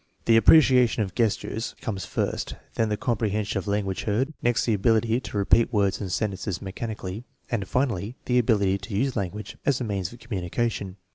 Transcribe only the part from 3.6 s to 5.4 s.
language heard, next the ability to